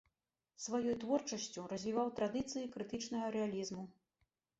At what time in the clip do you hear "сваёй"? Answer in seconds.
0.63-0.95